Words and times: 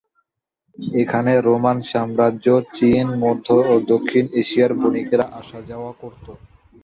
এখানে 0.95 1.31
রোমান 1.41 1.77
সাম্রাজ্য, 1.91 2.45
চীন, 2.73 3.05
মধ্য 3.23 3.47
ও 3.65 3.83
দক্ষিণ 3.91 4.25
এশিয়ার 4.41 4.71
বণিকেরা 4.79 5.25
আসা-যাওয়া 5.39 5.91
করত। 6.01 6.25